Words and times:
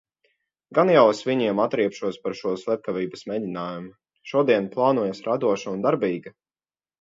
Gan 0.77 0.91
jau 0.93 1.01
es 1.09 1.19
viņiem 1.25 1.59
atriebšos 1.65 2.17
par 2.23 2.35
šo 2.39 2.53
slepkavības 2.61 3.23
mēģinājumu. 3.33 3.93
Šodiena 4.31 4.73
plānojas 4.79 5.23
radoša 5.29 5.77
un 5.77 5.87
darbīga! 5.87 6.35